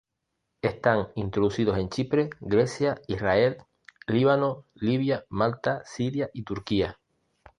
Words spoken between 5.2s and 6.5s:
Malta, Siria, y